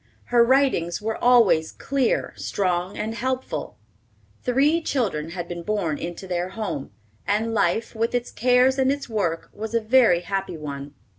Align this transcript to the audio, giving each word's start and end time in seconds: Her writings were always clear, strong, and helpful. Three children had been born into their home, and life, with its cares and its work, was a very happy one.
Her 0.33 0.43
writings 0.43 0.99
were 0.99 1.23
always 1.23 1.71
clear, 1.71 2.33
strong, 2.35 2.97
and 2.97 3.13
helpful. 3.13 3.77
Three 4.41 4.81
children 4.81 5.29
had 5.29 5.47
been 5.47 5.61
born 5.61 5.99
into 5.99 6.25
their 6.25 6.49
home, 6.49 6.89
and 7.27 7.53
life, 7.53 7.93
with 7.93 8.15
its 8.15 8.31
cares 8.31 8.79
and 8.79 8.91
its 8.91 9.07
work, 9.07 9.51
was 9.53 9.75
a 9.75 9.79
very 9.79 10.21
happy 10.21 10.57
one. 10.57 10.95